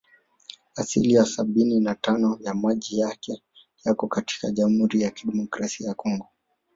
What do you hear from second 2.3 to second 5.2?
ya maji yake yako katika Jamhuri ya